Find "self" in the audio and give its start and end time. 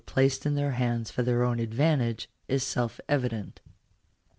2.63-2.99